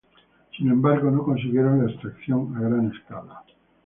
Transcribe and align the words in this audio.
Sin 0.57 0.67
embargo, 0.67 1.11
no 1.11 1.21
consiguieron 1.21 1.85
la 1.85 1.91
extracción 1.91 2.55
a 2.57 2.61
gran 2.61 2.91
escala. 2.91 3.43